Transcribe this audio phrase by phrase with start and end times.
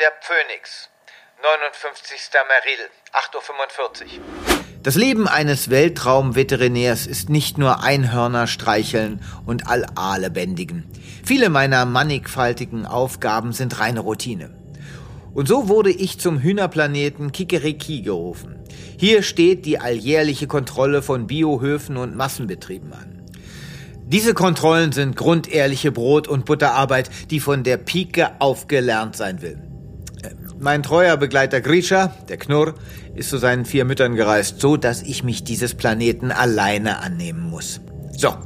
[0.00, 0.88] der Phoenix.
[1.42, 2.18] 59.
[2.48, 4.64] Meril, 8.45 Uhr.
[4.82, 10.90] Das Leben eines Weltraumveterinärs ist nicht nur Einhörner streicheln und Al-Aale bändigen.
[11.22, 14.50] Viele meiner mannigfaltigen Aufgaben sind reine Routine.
[15.34, 18.64] Und so wurde ich zum Hühnerplaneten Kikeriki gerufen.
[18.98, 23.22] Hier steht die alljährliche Kontrolle von Biohöfen und Massenbetrieben an.
[24.06, 29.69] Diese Kontrollen sind grundehrliche Brot- und Butterarbeit, die von der Pike aufgelernt sein will.
[30.62, 32.74] Mein treuer Begleiter Grisha, der Knurr,
[33.14, 37.80] ist zu seinen vier Müttern gereist, so dass ich mich dieses Planeten alleine annehmen muss.
[38.14, 38.36] So,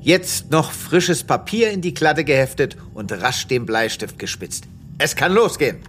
[0.00, 4.64] jetzt noch frisches Papier in die Klatte geheftet und rasch den Bleistift gespitzt.
[4.96, 5.80] Es kann losgehen.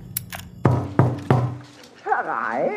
[2.03, 2.71] Herein.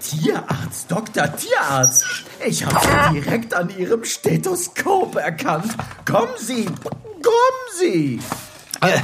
[0.00, 1.36] Tierarzt, Dr.
[1.36, 2.06] Tierarzt.
[2.46, 5.76] Ich habe Sie direkt an Ihrem Stethoskop erkannt.
[6.06, 8.20] Kommen Sie, kommen Sie.
[8.80, 9.00] Äh,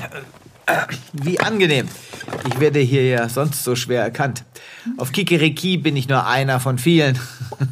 [1.12, 1.88] wie angenehm.
[2.48, 4.44] Ich werde hier ja sonst so schwer erkannt.
[4.96, 7.18] Auf Kikeriki bin ich nur einer von vielen.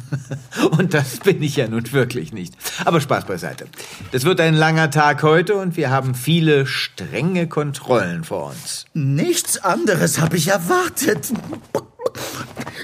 [0.71, 2.55] Und das bin ich ja nun wirklich nicht.
[2.85, 3.67] Aber Spaß beiseite.
[4.11, 8.85] Das wird ein langer Tag heute und wir haben viele strenge Kontrollen vor uns.
[8.93, 11.31] Nichts anderes habe ich erwartet.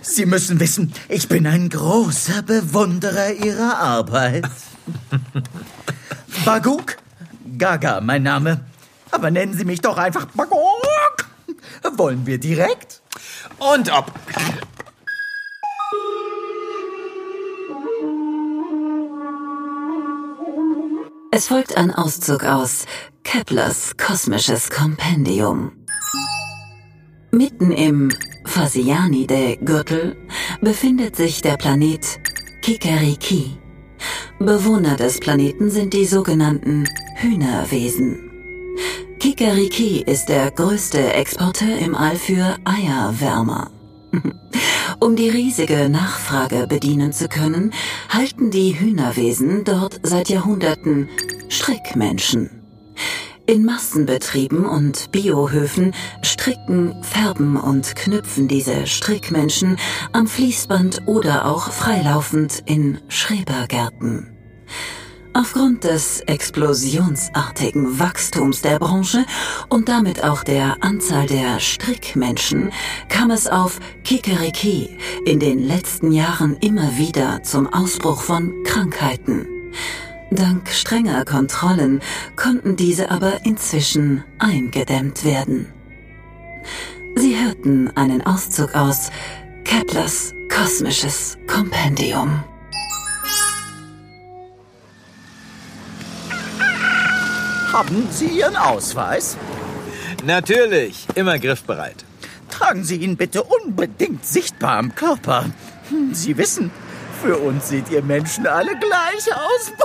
[0.02, 4.46] Sie müssen wissen, ich bin ein großer Bewunderer Ihrer Arbeit.
[6.46, 6.98] Baguk?
[7.58, 8.62] Gaga, mein Name.
[9.12, 10.60] Aber nennen Sie mich doch einfach Baguk.
[11.98, 13.02] Wollen wir direkt?
[13.58, 14.12] Und ob.
[21.32, 22.86] Es folgt ein Auszug aus
[23.24, 25.72] Keplers kosmisches Kompendium.
[27.32, 28.12] Mitten im
[28.46, 30.18] Phasianidae-Gürtel
[30.62, 32.20] befindet sich der Planet
[32.62, 33.58] Kikeriki.
[34.40, 38.29] Bewohner des Planeten sind die sogenannten Hühnerwesen.
[39.20, 43.70] Kikeriki ist der größte Exporteur im All für Eierwärmer.
[45.02, 47.74] Um die riesige Nachfrage bedienen zu können,
[48.10, 51.10] halten die Hühnerwesen dort seit Jahrhunderten
[51.50, 52.50] Strickmenschen.
[53.46, 59.78] In Massenbetrieben und Biohöfen stricken, färben und knüpfen diese Strickmenschen
[60.14, 64.36] am Fließband oder auch freilaufend in Schrebergärten.
[65.34, 69.26] Aufgrund des explosionsartigen Wachstums der Branche
[69.70, 72.72] und damit auch der Anzahl der Strickmenschen
[73.10, 79.48] kam es auf Kikeriki in den letzten Jahren immer wieder zum Ausbruch von Krankheiten.
[80.32, 82.02] Dank strenger Kontrollen
[82.36, 85.68] konnten diese aber inzwischen eingedämmt werden.
[87.16, 89.10] Sie hörten einen Auszug aus
[89.64, 92.44] Keplers kosmisches Kompendium.
[97.72, 99.38] Haben Sie Ihren Ausweis?
[100.26, 102.04] Natürlich, immer griffbereit.
[102.50, 105.46] Tragen Sie ihn bitte unbedingt sichtbar am Körper.
[105.90, 106.72] Hm, Sie wissen,
[107.22, 109.72] für uns seht ihr Menschen alle gleich aus.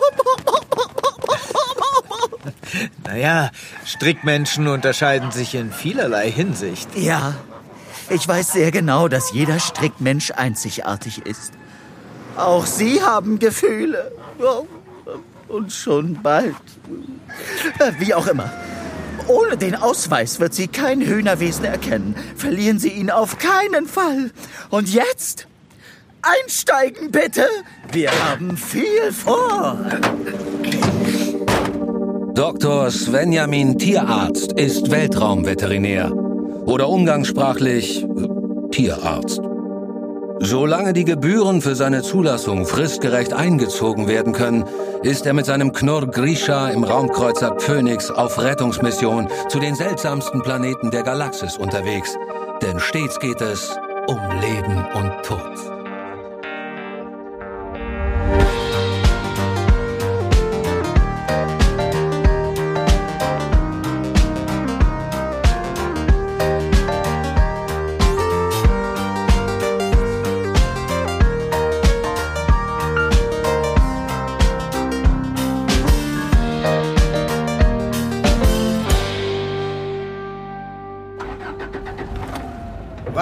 [3.07, 3.51] Naja,
[3.87, 6.89] Strickmenschen unterscheiden sich in vielerlei Hinsicht.
[6.97, 7.35] Ja,
[8.11, 11.53] ich weiß sehr genau, dass jeder Strickmensch einzigartig ist.
[12.37, 14.13] Auch Sie haben Gefühle.
[15.49, 16.55] Und schon bald.
[17.99, 18.51] Wie auch immer.
[19.29, 22.15] Ohne den Ausweis wird Sie kein Hühnerwesen erkennen.
[22.37, 24.31] Verlieren Sie ihn auf keinen Fall.
[24.71, 25.47] Und jetzt?
[26.23, 27.47] Einsteigen bitte!
[27.93, 29.79] Wir haben viel vor!
[32.35, 32.91] Dr.
[32.91, 36.13] Svenjamin Tierarzt ist Weltraumveterinär.
[36.67, 38.05] Oder umgangssprachlich
[38.73, 39.41] Tierarzt.
[40.41, 44.65] Solange die Gebühren für seine Zulassung fristgerecht eingezogen werden können,
[45.03, 50.91] ist er mit seinem Knurr Grisha im Raumkreuzer Phoenix auf Rettungsmission zu den seltsamsten Planeten
[50.91, 52.17] der Galaxis unterwegs.
[52.63, 55.74] Denn stets geht es um Leben und Tod.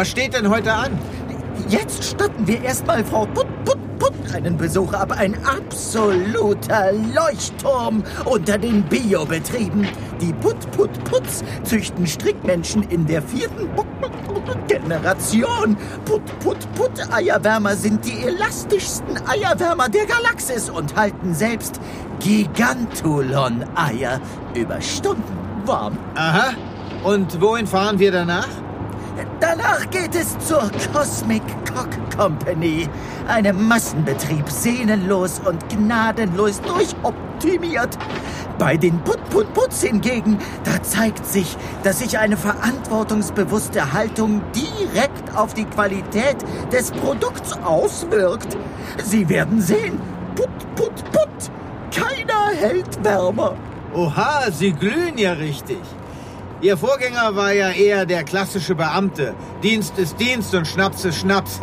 [0.02, 0.98] Was steht denn heute an?
[1.68, 5.12] Jetzt statten wir erstmal Frau Put Put Put einen Besuch ab.
[5.16, 9.86] Ein absoluter Leuchtturm unter den Biobetrieben.
[10.20, 13.68] Die Put Put Puts züchten Strickmenschen in der vierten
[14.66, 15.76] Generation.
[16.04, 21.80] Put Put Put Eierwärmer sind die elastischsten Eierwärmer der Galaxis und halten selbst
[22.18, 24.20] Gigantulon-Eier
[24.56, 25.22] über Stunden
[25.64, 25.96] warm.
[26.16, 26.54] Aha,
[27.04, 28.48] Und wohin fahren wir danach?
[29.40, 32.88] Danach geht es zur Cosmic Cock Company.
[33.28, 37.98] Einem Massenbetrieb, sehnenlos und gnadenlos durchoptimiert.
[38.58, 45.64] Bei den Put-Put-Puts hingegen, da zeigt sich, dass sich eine verantwortungsbewusste Haltung direkt auf die
[45.64, 46.36] Qualität
[46.70, 48.56] des Produkts auswirkt.
[49.02, 50.00] Sie werden sehen,
[50.36, 51.50] Put-Put-Put,
[51.94, 53.56] keiner hält wärmer.
[53.94, 55.80] Oha, Sie glühen ja richtig.
[56.62, 59.34] Ihr Vorgänger war ja eher der klassische Beamte.
[59.64, 61.58] Dienst ist Dienst und Schnaps ist Schnaps.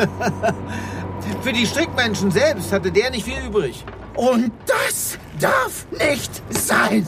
[1.42, 3.86] Für die Strickmenschen selbst hatte der nicht viel übrig.
[4.16, 7.08] Und das darf nicht sein.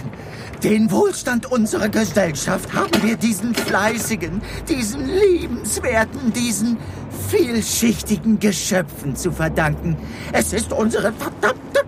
[0.63, 6.77] Den Wohlstand unserer Gesellschaft haben wir diesen fleißigen, diesen liebenswerten, diesen
[7.27, 9.97] vielschichtigen Geschöpfen zu verdanken.
[10.31, 11.81] Es ist unsere verdammte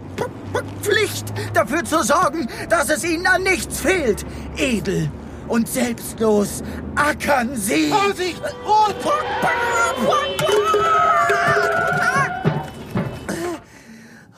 [0.81, 4.25] Pflicht, dafür zu sorgen, dass es ihnen an nichts fehlt.
[4.57, 5.09] Edel
[5.47, 6.63] und selbstlos
[6.95, 7.89] ackern sie.
[7.89, 8.41] Vorsicht!
[8.65, 8.95] Rot!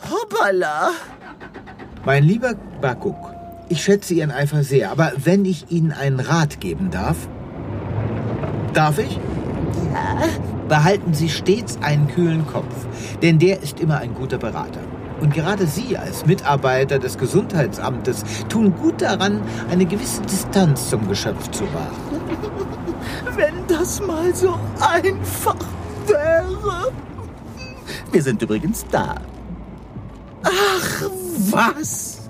[0.10, 0.92] Hoppala.
[2.06, 3.16] Mein lieber Bakuk,
[3.70, 7.28] ich schätze Ihren Eifer sehr, aber wenn ich Ihnen einen Rat geben darf.
[8.74, 9.20] Darf ich?
[9.94, 10.28] Ja.
[10.68, 12.88] Behalten Sie stets einen kühlen Kopf,
[13.22, 14.82] denn der ist immer ein guter Berater.
[15.22, 21.50] Und gerade Sie als Mitarbeiter des Gesundheitsamtes tun gut daran, eine gewisse Distanz zum Geschöpf
[21.52, 22.22] zu wahren.
[23.36, 25.56] Wenn das mal so einfach
[26.08, 26.92] wäre.
[28.12, 29.16] Wir sind übrigens da.
[30.44, 31.10] Ach,
[31.52, 32.22] was?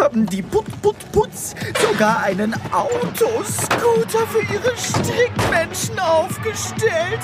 [0.00, 7.20] Haben die Put-Put-Putz sogar einen Autoscooter für ihre Strickmenschen aufgestellt?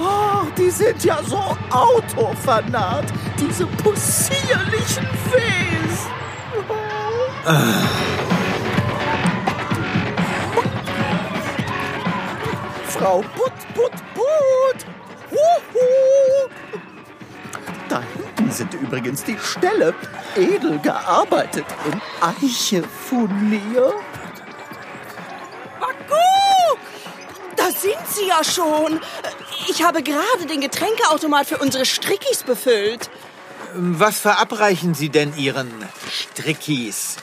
[0.00, 3.04] Oh, die sind ja so autofanat,
[3.38, 6.06] diese possierlichen Fes.
[12.88, 14.86] Frau Put, Put, Put.
[15.30, 16.48] Huhu.
[17.88, 19.94] Da hinten sind übrigens die Ställe,
[20.36, 23.94] edel gearbeitet in Eichefurnier.
[27.80, 29.00] Sind Sie ja schon.
[29.68, 33.10] Ich habe gerade den Getränkeautomat für unsere Strickis befüllt.
[33.74, 35.70] Was verabreichen Sie denn Ihren
[36.10, 37.16] Strickis?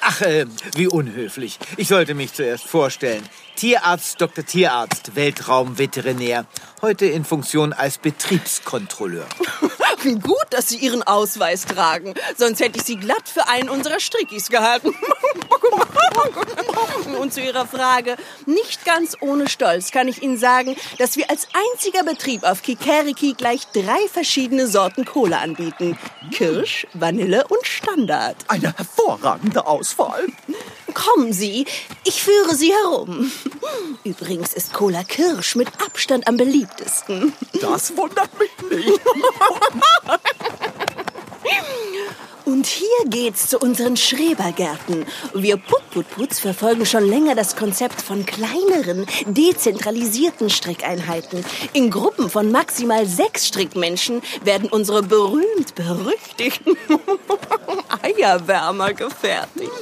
[0.00, 1.58] Ach, äh, wie unhöflich.
[1.76, 3.22] Ich sollte mich zuerst vorstellen.
[3.56, 4.44] Tierarzt Dr.
[4.44, 6.46] Tierarzt, Weltraumveterinär.
[6.80, 9.26] Heute in Funktion als Betriebskontrolleur.
[10.02, 12.14] Wie gut, dass Sie Ihren Ausweis tragen.
[12.36, 14.94] Sonst hätte ich Sie glatt für einen unserer Strickis gehalten.
[17.20, 18.16] Und zu Ihrer Frage,
[18.46, 23.34] nicht ganz ohne Stolz kann ich Ihnen sagen, dass wir als einziger Betrieb auf Kikeriki
[23.34, 25.98] gleich drei verschiedene Sorten Cola anbieten.
[26.32, 28.36] Kirsch, Vanille und Standard.
[28.48, 30.26] Eine hervorragende Auswahl.
[30.94, 31.66] Kommen Sie,
[32.04, 33.30] ich führe Sie herum.
[34.04, 37.32] Übrigens ist Cola Kirsch mit Abstand am beliebtesten.
[37.60, 38.50] Das wundert mich.
[42.44, 45.06] Und hier geht's zu unseren Schrebergärten.
[45.32, 51.42] Wir Putputputs verfolgen schon länger das Konzept von kleineren, dezentralisierten Strickeinheiten.
[51.72, 56.76] In Gruppen von maximal sechs Strickmenschen werden unsere berühmt-berüchtigten
[58.02, 59.72] Eierwärmer gefertigt.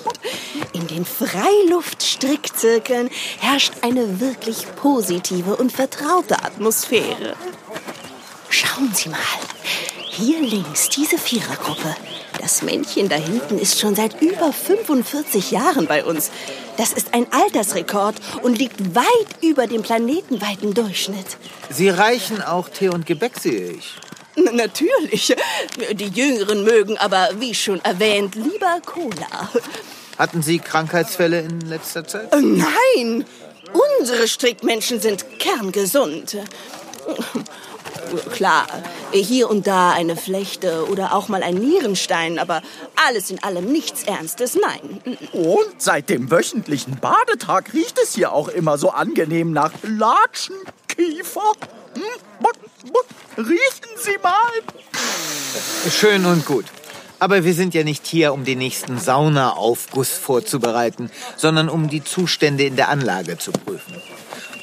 [0.72, 7.34] In den Freiluftstrickzirkeln herrscht eine wirklich positive und vertraute Atmosphäre.
[8.48, 9.18] Schauen Sie mal.
[10.10, 11.94] Hier links diese Vierergruppe.
[12.40, 16.30] Das Männchen da hinten ist schon seit über 45 Jahren bei uns.
[16.76, 19.04] Das ist ein Altersrekord und liegt weit
[19.42, 21.36] über dem planetenweiten Durchschnitt.
[21.68, 23.94] Sie reichen auch Tee und Gebäck, sehe ich.
[24.36, 25.34] N natürlich.
[25.92, 29.50] Die Jüngeren mögen aber, wie schon erwähnt, lieber Cola.
[30.18, 32.32] Hatten Sie Krankheitsfälle in letzter Zeit?
[32.32, 33.24] Äh, Nein,
[34.00, 36.36] unsere Strickmenschen sind kerngesund.
[38.32, 38.66] Klar,
[39.12, 42.62] hier und da eine Flechte oder auch mal ein Nierenstein, aber
[43.06, 45.18] alles in allem nichts Ernstes, nein.
[45.32, 51.52] Und seit dem wöchentlichen Badetag riecht es hier auch immer so angenehm nach Latschenkiefer.
[51.94, 52.02] Hm?
[53.36, 55.90] Riechen Sie mal.
[55.90, 56.66] Schön und gut.
[57.18, 62.64] Aber wir sind ja nicht hier, um den nächsten Saunaaufguss vorzubereiten, sondern um die Zustände
[62.64, 63.94] in der Anlage zu prüfen.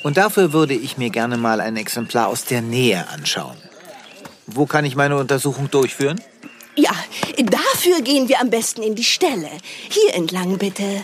[0.03, 3.57] Und dafür würde ich mir gerne mal ein Exemplar aus der Nähe anschauen.
[4.45, 6.21] Wo kann ich meine Untersuchung durchführen?
[6.75, 6.91] Ja,
[7.43, 9.49] dafür gehen wir am besten in die Stelle.
[9.89, 11.03] Hier entlang bitte.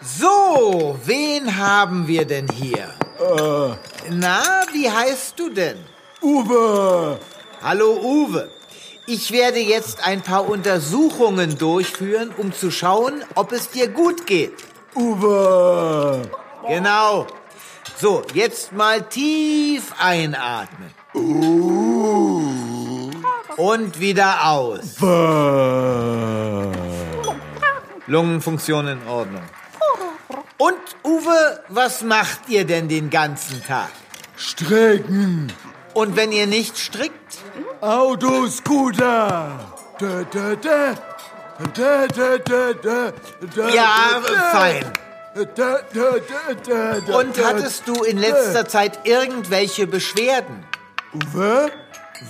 [0.00, 2.88] So, wen haben wir denn hier?
[3.18, 3.74] Äh,
[4.10, 5.78] Na, wie heißt du denn?
[6.22, 7.18] Uwe!
[7.62, 8.48] Hallo Uwe.
[9.06, 14.54] Ich werde jetzt ein paar Untersuchungen durchführen, um zu schauen, ob es dir gut geht.
[14.94, 16.22] Uwe!
[16.68, 17.26] Genau.
[17.98, 20.94] So, jetzt mal tief einatmen.
[23.56, 25.00] Und wieder aus.
[28.06, 29.42] Lungenfunktion in Ordnung.
[30.58, 33.90] Und Uwe, was macht ihr denn den ganzen Tag?
[34.36, 35.52] Strecken!
[35.92, 37.21] Und wenn ihr nicht strickt?
[37.80, 39.58] Autoscooter!
[39.98, 40.94] Da, da, da.
[41.74, 43.12] Da, da, da, da,
[43.54, 44.92] da, Ja, da, fein.
[45.34, 50.64] Da, da, da, da, da, Und hattest du in letzter Zeit irgendwelche Beschwerden?
[51.14, 51.70] Uwe?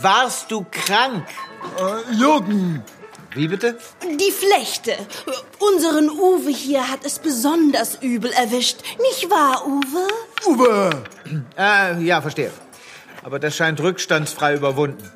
[0.01, 1.27] Warst du krank?
[1.79, 2.85] Äh, Jürgen!
[3.35, 3.79] Wie bitte?
[4.03, 4.95] Die Flechte.
[5.59, 8.81] Unseren Uwe hier hat es besonders übel erwischt.
[9.01, 10.07] Nicht wahr, Uwe?
[10.47, 10.91] Uwe!
[11.57, 12.51] Äh, ja, verstehe.
[13.23, 15.11] Aber das scheint rückstandsfrei überwunden.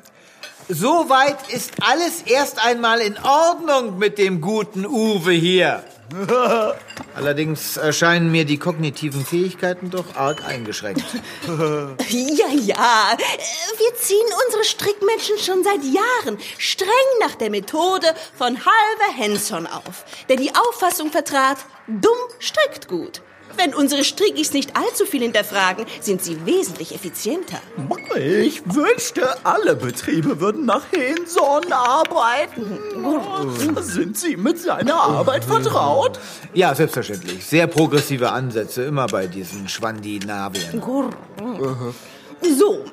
[0.69, 5.83] Soweit ist alles erst einmal in Ordnung mit dem guten Uwe hier.
[7.15, 11.05] Allerdings erscheinen mir die kognitiven Fähigkeiten doch arg eingeschränkt.
[12.09, 13.17] Ja, ja.
[13.77, 16.87] Wir ziehen unsere Strickmenschen schon seit Jahren streng
[17.19, 23.21] nach der Methode von Halver Henson auf, der die Auffassung vertrat, dumm strickt gut.
[23.57, 27.57] Wenn unsere Strickis nicht allzu viel hinterfragen, sind sie wesentlich effizienter.
[28.15, 32.79] Ich wünschte, alle Betriebe würden nach Henson arbeiten.
[33.81, 36.19] Sind Sie mit seiner Arbeit vertraut?
[36.53, 37.45] Ja, selbstverständlich.
[37.45, 40.81] Sehr progressive Ansätze, immer bei diesen Schwandinavien.
[42.41, 42.85] So,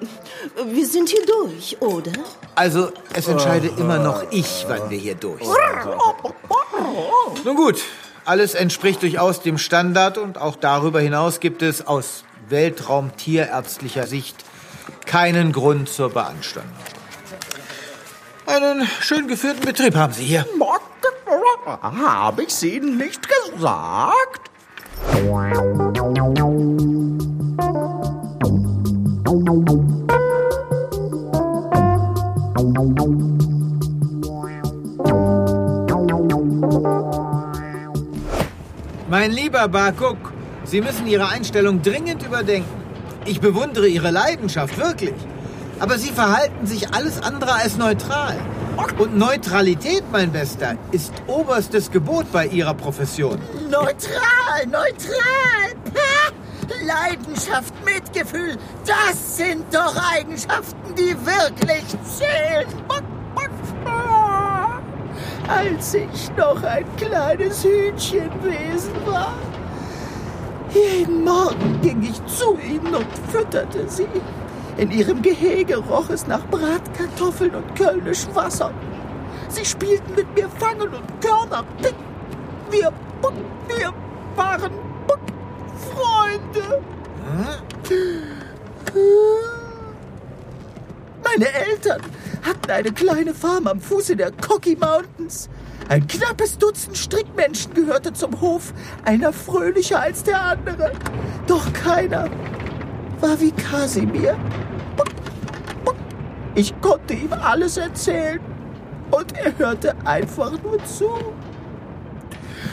[0.67, 2.13] wir sind hier durch, oder?
[2.55, 5.59] Also, es entscheide immer noch ich, wann wir hier durch sind.
[7.45, 7.83] Nun gut,
[8.25, 14.37] alles entspricht durchaus dem Standard und auch darüber hinaus gibt es aus Weltraumtierärztlicher Sicht
[15.07, 16.73] keinen Grund zur Beanstandung.
[18.47, 20.47] Einen schön geführten Betrieb haben Sie hier.
[22.05, 24.51] Habe ich Ihnen nicht gesagt?
[39.09, 40.33] Mein lieber Bakuk,
[40.65, 42.83] Sie müssen Ihre Einstellung dringend überdenken.
[43.27, 45.15] Ich bewundere Ihre Leidenschaft, wirklich.
[45.79, 48.39] Aber Sie verhalten sich alles andere als neutral.
[48.99, 53.39] Und Neutralität, mein Bester, ist oberstes Gebot bei Ihrer Profession.
[53.71, 55.75] Neutral, neutral.
[55.95, 56.33] Ha!
[56.83, 58.57] Leidenschaft, Mitgefühl,
[58.87, 62.67] das sind doch Eigenschaften, die wirklich zählen.
[65.49, 69.35] Als ich noch ein kleines Hühnchenwesen war.
[70.73, 74.09] Jeden Morgen ging ich zu ihnen und fütterte sie.
[74.77, 78.73] In ihrem Gehege roch es nach Bratkartoffeln und kölnischem Wasser.
[79.49, 81.65] Sie spielten mit mir Fangen und Körner.
[82.71, 82.93] Wir,
[83.69, 83.93] wir
[84.37, 84.73] waren
[85.93, 86.83] Freunde.
[91.25, 92.01] Meine Eltern
[92.43, 95.49] hatten eine kleine Farm am Fuße der Cocky Mountains.
[95.89, 98.73] Ein knappes Dutzend Strickmenschen gehörte zum Hof,
[99.05, 100.93] einer fröhlicher als der andere.
[101.47, 102.31] Doch keiner
[103.21, 104.37] war wie Kasimir.
[106.55, 108.41] Ich konnte ihm alles erzählen
[109.11, 111.11] und er hörte einfach nur zu.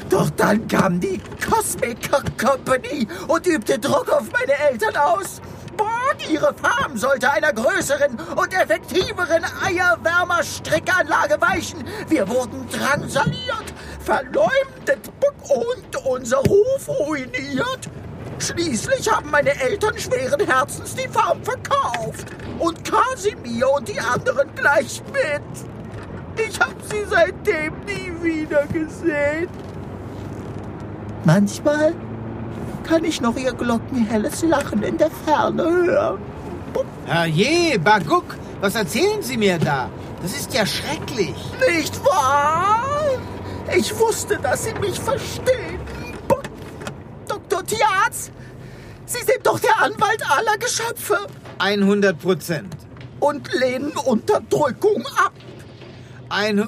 [0.10, 5.42] Doch dann kam die Cosmic Company und übte Druck auf meine Eltern aus.
[5.82, 11.84] Borg, ihre Farm sollte einer größeren und effektiveren Eierwärmerstrickanlage weichen.
[12.08, 15.10] Wir wurden drangsaliert, verleumdet
[15.50, 17.90] und unser Ruf ruiniert.
[18.38, 22.28] Schließlich haben meine Eltern schweren Herzens die Farm verkauft.
[22.60, 26.48] Und Kasimir und die anderen gleich mit.
[26.48, 29.50] Ich habe sie seitdem nie wieder gesehen.
[31.24, 31.96] Manchmal
[32.84, 36.22] kann ich noch ihr glockenhelles Lachen in der Ferne hören.
[37.06, 39.90] Herrje, Baguk, was erzählen Sie mir da?
[40.22, 41.36] Das ist ja schrecklich.
[41.68, 42.84] Nicht wahr?
[43.76, 45.80] Ich wusste, dass Sie mich verstehen.
[47.28, 47.66] Dr.
[47.66, 48.32] Tiaz,
[49.06, 51.18] Sie sind doch der Anwalt aller Geschöpfe
[51.60, 52.76] 100 Prozent.
[53.20, 55.34] und lehnen Unterdrückung ab.
[56.30, 56.68] Ein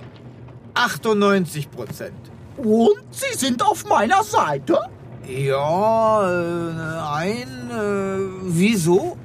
[0.75, 2.13] 98 Prozent.
[2.57, 4.79] Und Sie sind auf meiner Seite?
[5.27, 6.73] Ja, äh,
[7.15, 9.17] ein, äh, wieso?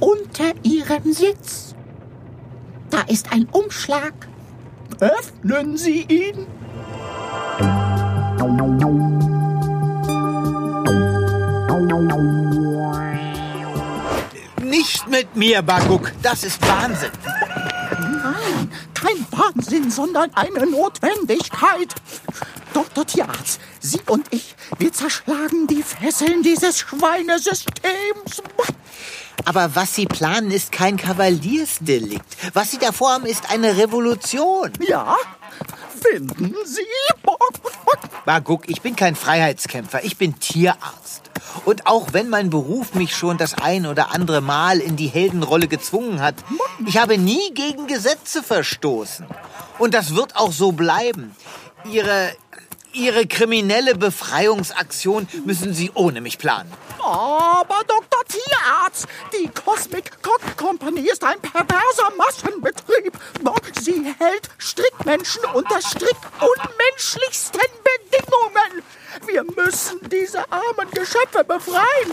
[0.00, 1.74] Unter Ihrem Sitz.
[2.90, 4.12] Da ist ein Umschlag.
[4.98, 6.46] Öffnen Sie ihn.
[14.62, 16.12] Nicht mit mir, Baguk.
[16.22, 17.10] Das ist Wahnsinn.
[18.00, 21.94] Nein, kein Wahnsinn, sondern eine Notwendigkeit.
[22.74, 23.06] Dr.
[23.06, 28.42] Tierarzt, Sie und ich, wir zerschlagen die Fesseln dieses Schweinesystems.
[29.46, 32.24] Aber was Sie planen, ist kein Kavaliersdelikt.
[32.52, 34.72] Was Sie da vorhaben, ist eine Revolution.
[34.86, 35.16] Ja,
[36.02, 36.82] finden Sie?
[38.24, 41.30] Baguk, ich bin kein Freiheitskämpfer, ich bin Tierarzt.
[41.64, 45.68] Und auch wenn mein Beruf mich schon das ein oder andere Mal in die Heldenrolle
[45.68, 46.34] gezwungen hat,
[46.86, 49.26] ich habe nie gegen Gesetze verstoßen.
[49.78, 51.36] Und das wird auch so bleiben.
[51.84, 52.34] Ihre,
[52.94, 56.72] Ihre kriminelle Befreiungsaktion müssen Sie ohne mich planen.
[57.00, 58.22] Aber Dr.
[58.28, 63.12] Tierarzt, die Cosmic Cock Company ist ein perverser Massenbetrieb.
[63.80, 68.82] Sie hält Strickmenschen unter strickunmenschlichsten Bedingungen.
[69.26, 72.12] Wir müssen diese armen Geschöpfe befreien.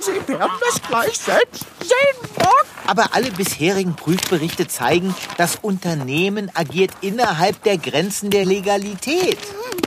[0.00, 2.66] Sie werden es gleich selbst sehen, Bock.
[2.86, 9.38] Aber alle bisherigen Prüfberichte zeigen, das Unternehmen agiert innerhalb der Grenzen der Legalität.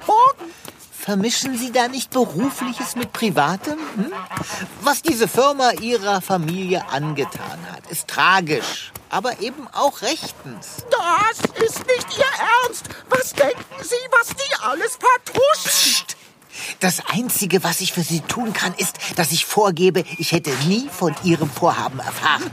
[0.06, 0.36] Bock.
[0.92, 3.80] Vermischen Sie da nicht Berufliches mit Privatem?
[3.96, 4.14] Hm?
[4.82, 10.86] Was diese Firma Ihrer Familie angetan hat, ist tragisch, aber eben auch rechtens.
[10.92, 12.26] Das ist nicht Ihr
[16.82, 20.90] Das Einzige, was ich für Sie tun kann, ist, dass ich vorgebe, ich hätte nie
[20.90, 22.52] von Ihrem Vorhaben erfahren.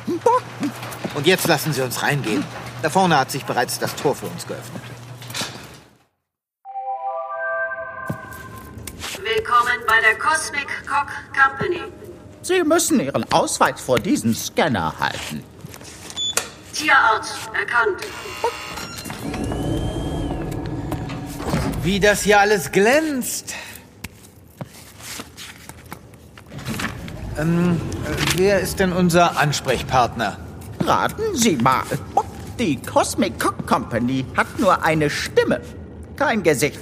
[1.14, 2.44] Und jetzt lassen Sie uns reingehen.
[2.82, 4.82] Da vorne hat sich bereits das Tor für uns geöffnet.
[9.16, 11.84] Willkommen bei der Cosmic Cock Company.
[12.42, 15.42] Sie müssen Ihren Ausweis vor diesem Scanner halten.
[16.74, 18.02] Tierarzt erkannt.
[21.82, 23.54] Wie das hier alles glänzt.
[27.38, 30.36] Ähm, äh, wer ist denn unser Ansprechpartner?
[30.84, 31.84] Raten Sie mal.
[32.58, 35.60] Die Cosmic Cock Company hat nur eine Stimme,
[36.16, 36.80] kein Gesicht.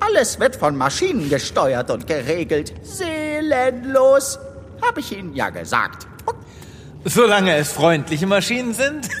[0.00, 2.72] Alles wird von Maschinen gesteuert und geregelt.
[2.82, 4.38] Seelenlos.
[4.82, 6.06] Habe ich Ihnen ja gesagt.
[7.04, 9.08] Solange es freundliche Maschinen sind.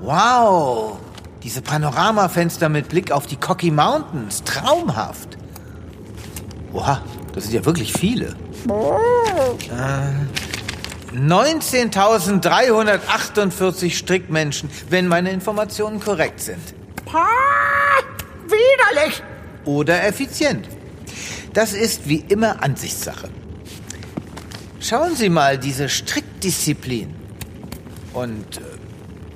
[0.00, 0.98] wow.
[1.42, 4.42] Diese Panoramafenster mit Blick auf die Cocky Mountains.
[4.44, 5.38] Traumhaft.
[6.72, 7.00] Oha,
[7.32, 8.34] das sind ja wirklich viele.
[9.70, 10.10] Äh,
[11.16, 16.74] 19.348 Strickmenschen, wenn meine Informationen korrekt sind.
[17.04, 17.26] Pah,
[18.44, 19.22] widerlich.
[19.64, 20.68] Oder effizient.
[21.52, 23.28] Das ist wie immer Ansichtssache.
[24.80, 27.14] Schauen Sie mal diese Strickdisziplin.
[28.12, 28.62] Und äh,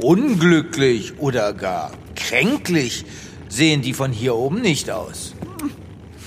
[0.03, 3.05] unglücklich oder gar kränklich
[3.49, 5.35] sehen die von hier oben nicht aus.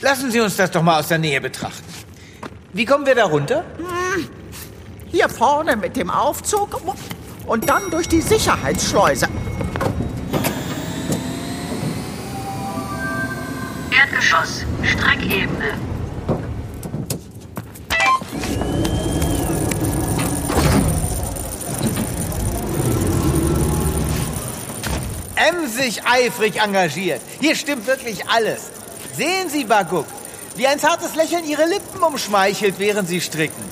[0.02, 1.84] Lassen Sie uns das doch mal aus der Nähe betrachten.
[2.72, 3.66] Wie kommen wir da runter?
[5.08, 6.82] Hier vorne mit dem Aufzug
[7.48, 9.28] und dann durch die Sicherheitsschleuse.
[13.90, 15.74] Erdgeschoss, Streckebene.
[25.36, 27.22] Emsig eifrig engagiert.
[27.40, 28.77] Hier stimmt wirklich alles.
[29.18, 30.06] Sehen Sie, Baguk,
[30.56, 33.64] wie ein zartes Lächeln Ihre Lippen umschmeichelt, während Sie stricken.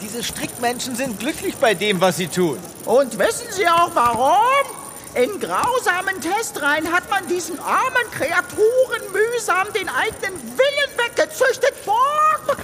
[0.00, 2.58] Diese Strickmenschen sind glücklich bei dem, was sie tun.
[2.84, 4.66] Und wissen Sie auch warum?
[5.14, 11.74] In grausamen Testreihen hat man diesen armen Kreaturen mühsam den eigenen Willen weggezüchtet.
[11.84, 12.56] Boah,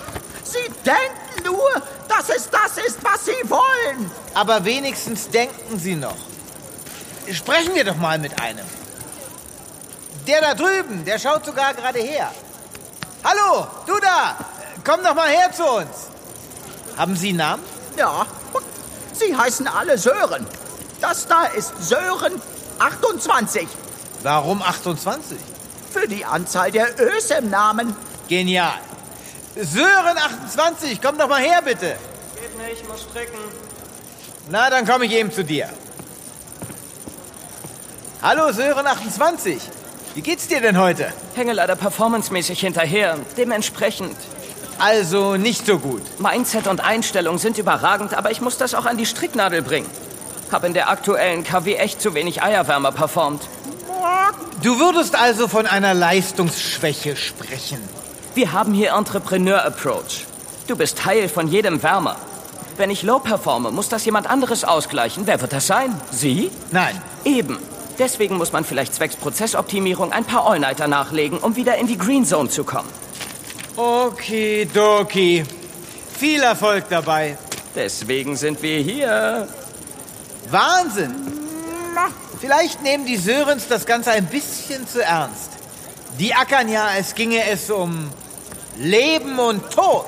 [0.43, 4.11] Sie denken nur, dass es das ist, was Sie wollen.
[4.35, 6.17] Aber wenigstens denken Sie noch.
[7.33, 8.67] Sprechen wir doch mal mit einem.
[10.27, 12.33] Der da drüben, der schaut sogar gerade her.
[13.23, 14.37] Hallo, du da!
[14.85, 16.09] Komm doch mal her zu uns.
[16.97, 17.63] Haben Sie einen Namen?
[17.97, 18.27] Ja,
[19.13, 20.47] Sie heißen alle Sören.
[21.01, 22.41] Das da ist Sören
[22.79, 23.69] 28.
[24.23, 25.39] Warum 28?
[25.93, 27.97] Für die Anzahl der Ös im Namen.
[28.29, 28.79] Genial.
[29.57, 31.97] Sören 28, komm doch mal her, bitte.
[32.35, 33.39] Geht nicht, ich muss stricken.
[34.49, 35.69] Na, dann komme ich eben zu dir.
[38.21, 39.61] Hallo, Sören 28.
[40.15, 41.13] Wie geht's dir denn heute?
[41.35, 43.19] Hänge leider performancemäßig hinterher.
[43.37, 44.15] Dementsprechend.
[44.79, 46.03] Also nicht so gut.
[46.21, 49.91] Mindset und Einstellung sind überragend, aber ich muss das auch an die Stricknadel bringen.
[50.53, 53.43] Hab in der aktuellen KW echt zu wenig Eierwärmer performt.
[54.63, 57.81] Du würdest also von einer Leistungsschwäche sprechen.
[58.37, 60.27] Wir haben hier Entrepreneur-Approach.
[60.69, 62.17] Du bist Teil von jedem Wärmer.
[62.77, 65.27] Wenn ich low performe, muss das jemand anderes ausgleichen.
[65.27, 66.01] Wer wird das sein?
[66.13, 66.53] Sie?
[66.71, 67.03] Nein.
[67.25, 67.59] Eben.
[67.99, 72.25] Deswegen muss man vielleicht zwecks Prozessoptimierung ein paar All-Nighter nachlegen, um wieder in die Green
[72.25, 72.89] Zone zu kommen.
[73.77, 75.45] Okay, Doki.
[76.19, 77.37] Viel Erfolg dabei.
[77.75, 79.49] Deswegen sind wir hier.
[80.51, 81.15] Wahnsinn!
[82.41, 85.51] Vielleicht nehmen die Sörens das Ganze ein bisschen zu ernst.
[86.19, 88.11] Die ackern ja, es ginge es um
[88.77, 90.07] Leben und Tod.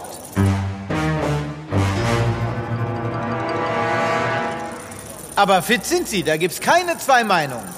[5.37, 7.69] Aber fit sind sie, da gibt's keine zwei Meinungen.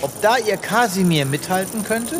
[0.00, 2.16] Ob da ihr Kasimir mithalten könnte?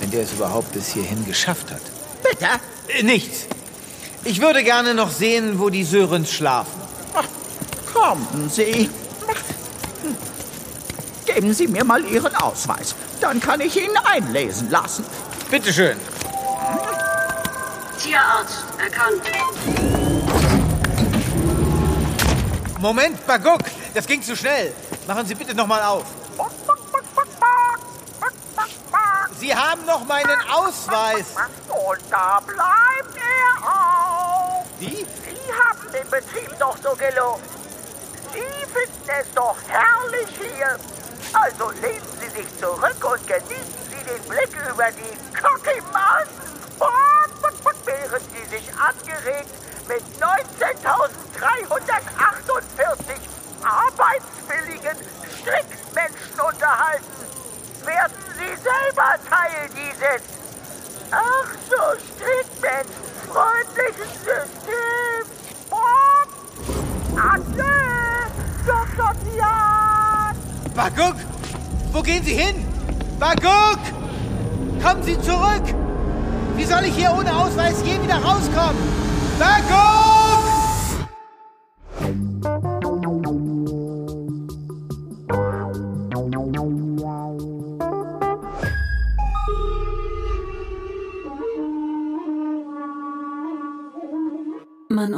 [0.00, 1.82] Wenn der es überhaupt bis hierhin geschafft hat.
[2.22, 2.46] Bitte?
[2.88, 3.46] Äh, nichts.
[4.24, 6.80] Ich würde gerne noch sehen, wo die Sörens schlafen.
[7.92, 8.88] Kommen Sie.
[11.26, 12.94] Geben Sie mir mal Ihren Ausweis.
[13.20, 15.04] Dann kann ich ihn einlesen lassen.
[15.50, 15.96] Bitteschön.
[17.98, 19.22] Tierarzt erkannt.
[22.82, 23.60] Moment, Baguk,
[23.94, 24.74] das ging zu schnell.
[25.06, 26.04] Machen Sie bitte noch mal auf.
[29.38, 31.26] Sie haben noch meinen Ausweis.
[31.68, 34.64] Und da bleibt er auch.
[34.80, 35.06] Wie?
[35.06, 37.44] Sie haben den Betrieb doch so gelobt.
[38.32, 40.76] Sie finden es doch herrlich hier.
[41.34, 46.26] Also lehnen Sie sich zurück und genießen Sie den Blick über die Cookie-Maus.
[47.84, 49.54] Während Sie sich angeregt
[49.86, 52.31] mit 19.348
[54.02, 54.96] arbeitswilligen
[55.38, 57.04] Strickmenschen unterhalten.
[57.84, 60.22] Werden Sie selber Teil dieses,
[61.10, 61.82] ach so
[62.16, 65.30] strickmenschenfreundlichen Systems.
[67.14, 67.64] Adieu,
[68.66, 69.12] Dr.
[69.22, 70.34] Tian!
[70.74, 71.16] Baguk,
[71.92, 72.66] wo gehen Sie hin?
[73.18, 73.78] Baguk!
[74.82, 75.74] Kommen Sie zurück!
[76.56, 78.78] Wie soll ich hier ohne Ausweis je wieder rauskommen?
[79.38, 80.11] Baguk!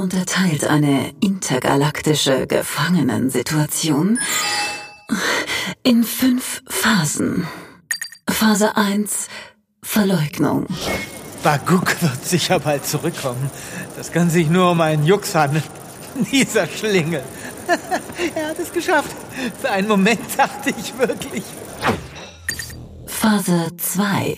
[0.04, 4.18] Unterteilt eine intergalaktische Gefangenensituation
[5.82, 7.46] in fünf Phasen.
[8.28, 9.28] Phase 1
[9.82, 10.66] Verleugnung.
[11.42, 13.50] Baguk wird sicher bald zurückkommen.
[13.96, 15.64] Das kann sich nur um einen Jux handeln.
[16.30, 17.22] Dieser Schlingel.
[18.34, 19.16] er hat es geschafft.
[19.62, 21.44] Für einen Moment dachte ich wirklich.
[23.06, 24.36] Phase 2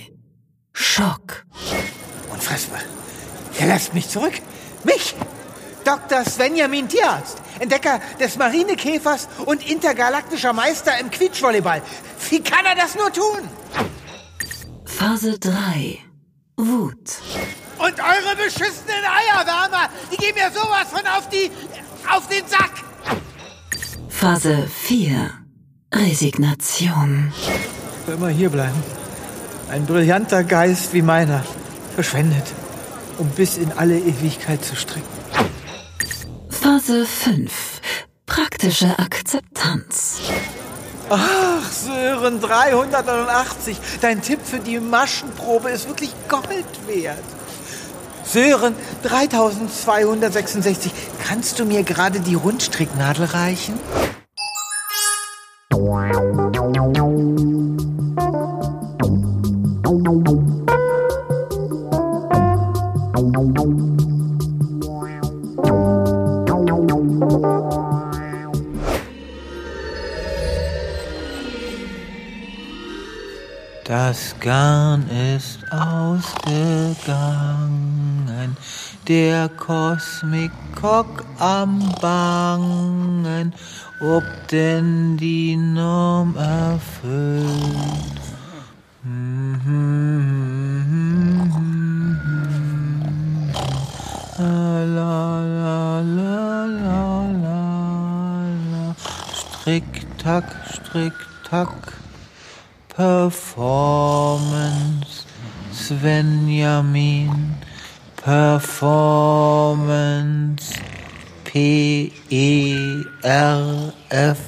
[0.72, 1.44] Schock.
[2.32, 2.82] Unfassbar.
[3.58, 4.34] Er lässt mich zurück.
[4.84, 5.16] Mich!
[5.86, 6.24] Dr.
[6.24, 11.80] Svenjamin Tierarzt, Entdecker des Marinekäfers und intergalaktischer Meister im Quietschvolleyball.
[12.28, 13.48] Wie kann er das nur tun?
[14.84, 15.98] Phase 3
[16.56, 17.10] Wut.
[17.78, 21.50] Und eure beschissenen Eierwärmer, die gehen mir sowas von auf die...
[22.10, 22.72] auf den Sack.
[24.08, 25.30] Phase 4
[25.94, 27.32] Resignation.
[28.04, 28.82] Für immer hierbleiben.
[29.70, 31.44] Ein brillanter Geist wie meiner.
[31.94, 32.44] Verschwendet,
[33.18, 35.15] um bis in alle Ewigkeit zu stricken.
[36.66, 37.80] Phase 5
[38.26, 40.18] Praktische Akzeptanz.
[41.08, 43.76] Ach, Sören, 389.
[44.00, 47.22] Dein Tipp für die Maschenprobe ist wirklich Gold wert.
[48.24, 48.74] Sören,
[49.04, 50.90] 3266.
[51.24, 53.78] Kannst du mir gerade die Rundstricknadel reichen?
[79.66, 83.52] Der Kosmikok am Bangen,
[84.00, 87.46] ob denn die Norm erfüllt.
[94.38, 98.06] La la la la la
[98.62, 98.94] la.
[99.32, 101.14] Strick, tack, strick,
[101.48, 101.92] tack.
[102.88, 103.66] Performance,
[105.72, 107.56] Svenjamin,
[108.26, 109.54] Performance,
[111.44, 114.42] P E R F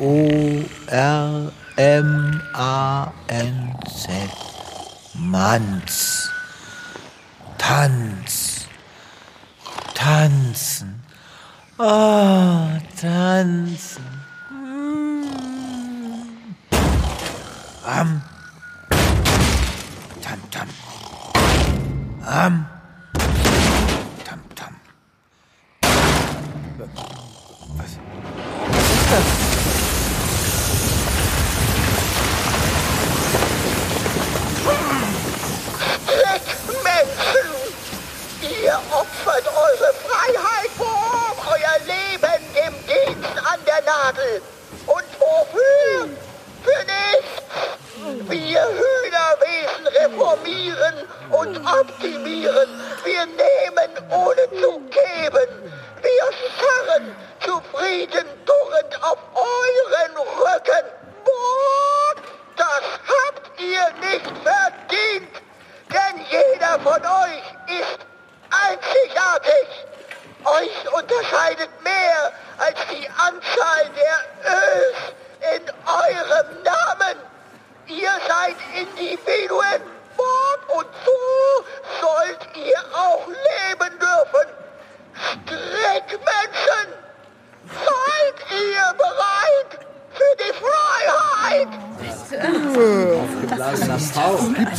[0.00, 4.08] O R M A N Z,
[5.14, 6.30] Manz,
[7.58, 8.66] Tanz,
[9.92, 11.02] tanzen,
[11.78, 14.04] oh, tanzen.
[17.84, 18.22] Am.
[20.22, 20.68] Tam tam.
[22.24, 22.77] Am.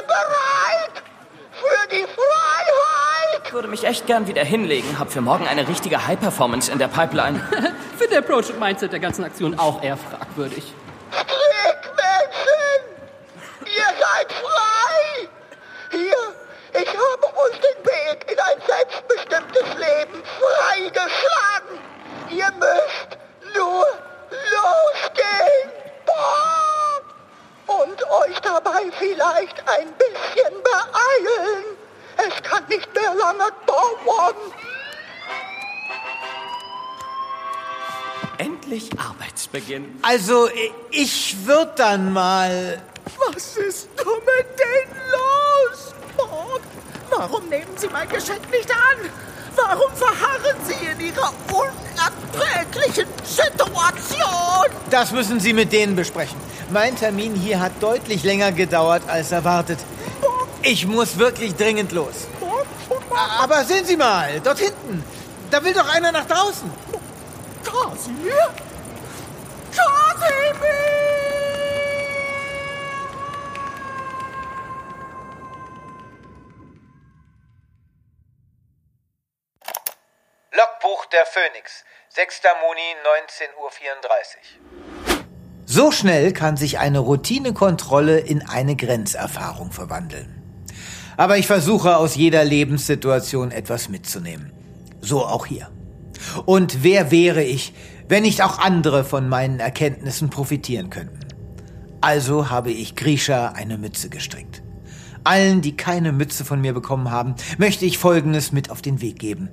[0.06, 1.02] bereit
[1.52, 3.42] für die Freiheit?
[3.46, 4.98] Ich würde mich echt gern wieder hinlegen.
[4.98, 7.40] Hab für morgen eine richtige High-Performance in der Pipeline.
[7.96, 10.74] Für den Approach und Mindset der ganzen Aktion auch eher fragwürdig.
[40.14, 40.48] Also,
[40.92, 42.80] ich würde dann mal.
[43.18, 45.92] Was ist nur mit denen los?
[46.16, 46.60] Bob,
[47.10, 49.10] warum nehmen Sie mein Geschenk nicht an?
[49.56, 54.66] Warum verharren Sie in Ihrer unerträglichen Situation?
[54.88, 56.38] Das müssen Sie mit denen besprechen.
[56.70, 59.80] Mein Termin hier hat deutlich länger gedauert als erwartet.
[60.62, 62.28] Ich muss wirklich dringend los.
[63.40, 65.02] Aber sehen Sie mal, dort hinten.
[65.50, 66.70] Da will doch einer nach draußen.
[67.64, 68.54] Kasimir?
[80.56, 82.42] Logbuch der Phoenix, 6.
[82.62, 82.80] Muni,
[83.32, 85.24] 19.34 Uhr.
[85.66, 90.40] So schnell kann sich eine Routinekontrolle in eine Grenzerfahrung verwandeln.
[91.16, 94.52] Aber ich versuche aus jeder Lebenssituation etwas mitzunehmen.
[95.00, 95.70] So auch hier.
[96.46, 97.74] Und wer wäre ich,
[98.08, 101.20] wenn nicht auch andere von meinen Erkenntnissen profitieren könnten?
[102.00, 104.62] Also habe ich Grisha eine Mütze gestrickt.
[105.24, 109.18] Allen, die keine Mütze von mir bekommen haben, möchte ich Folgendes mit auf den Weg
[109.18, 109.48] geben.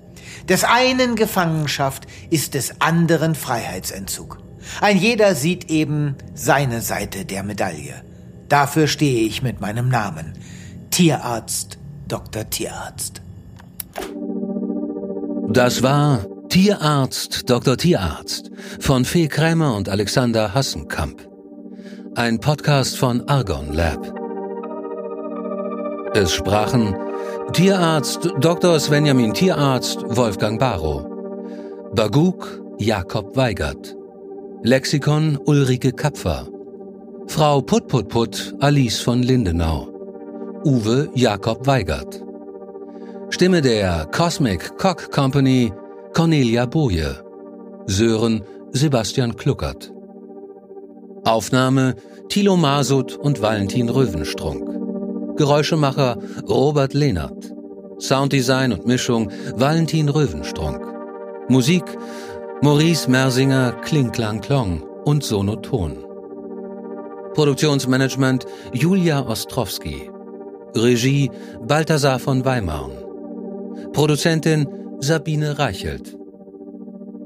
[0.50, 4.40] Des einen Gefangenschaft ist des anderen Freiheitsentzug.
[4.82, 8.04] Ein jeder sieht eben seine Seite der Medaille.
[8.50, 10.34] Dafür stehe ich mit meinem Namen.
[10.90, 12.50] Tierarzt, Dr.
[12.50, 13.22] Tierarzt.
[15.48, 17.78] Das war Tierarzt, Dr.
[17.78, 21.26] Tierarzt von Fee Krämer und Alexander Hassenkamp.
[22.16, 24.14] Ein Podcast von Argon Lab.
[26.14, 26.94] Es sprachen
[27.54, 28.78] Tierarzt Dr.
[28.82, 31.06] Svenjamin Tierarzt Wolfgang Barrow,
[31.96, 33.96] Baguk Jakob Weigert,
[34.62, 36.50] Lexikon Ulrike Kapfer,
[37.28, 39.88] Frau Putputput Alice von Lindenau,
[40.66, 42.22] Uwe Jakob Weigert.
[43.30, 45.72] Stimme der Cosmic Cock Company
[46.13, 47.24] Cornelia Boje,
[47.88, 48.43] Sören
[48.74, 49.93] Sebastian Kluckert.
[51.24, 51.95] Aufnahme
[52.28, 55.38] Thilo Masud und Valentin Röwenstrunk.
[55.38, 56.17] Geräuschemacher
[56.50, 57.54] Robert Lehnert.
[57.97, 60.82] Sounddesign und Mischung Valentin Röwenstrunk.
[61.47, 61.86] Musik
[62.62, 65.97] Maurice Mersinger Klinklang Klong und Sonoton.
[67.34, 70.12] Produktionsmanagement Julia Ostrowski.
[70.76, 71.32] Regie
[71.65, 72.91] Balthasar von Weimarn.
[73.93, 74.67] Produzentin
[75.04, 76.16] Sabine Reichelt.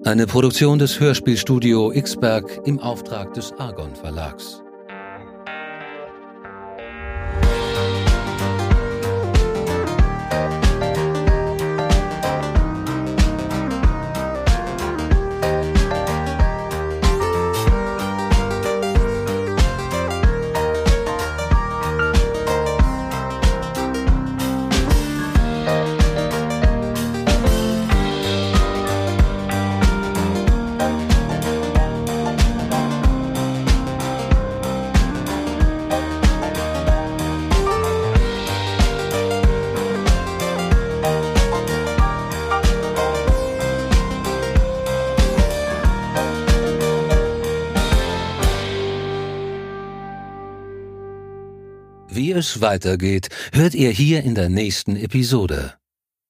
[0.06, 4.65] Eine Produktion des Hörspielstudio Xberg im Auftrag des Argon Verlags.
[52.36, 55.74] Es weitergeht, hört ihr hier in der nächsten Episode.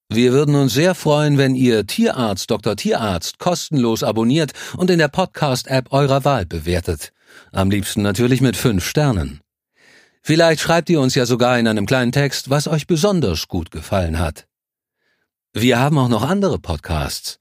[0.09, 2.75] Wir würden uns sehr freuen, wenn ihr Tierarzt Dr.
[2.75, 7.11] Tierarzt kostenlos abonniert und in der Podcast-App eurer Wahl bewertet.
[7.51, 9.41] Am liebsten natürlich mit fünf Sternen.
[10.21, 14.19] Vielleicht schreibt ihr uns ja sogar in einem kleinen Text, was euch besonders gut gefallen
[14.19, 14.47] hat.
[15.53, 17.39] Wir haben auch noch andere Podcasts.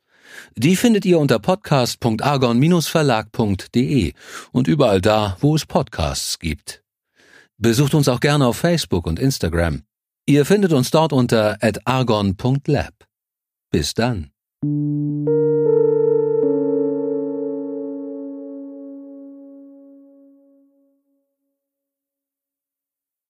[0.56, 4.12] Die findet ihr unter podcast.argon-verlag.de
[4.52, 6.83] und überall da, wo es Podcasts gibt.
[7.60, 9.82] Besucht uns auch gerne auf Facebook und Instagram.
[10.26, 12.94] Ihr findet uns dort unter argon.lab.
[13.70, 14.30] Bis dann.